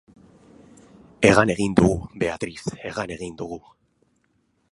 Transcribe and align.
Hegan 1.27 1.51
egin 1.55 1.75
dugu, 1.81 1.93
Beatriz, 2.23 2.57
hegan 2.87 3.15
egin 3.19 3.39
dugu. 3.43 3.61